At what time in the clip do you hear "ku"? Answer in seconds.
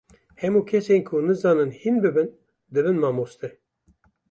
1.07-1.15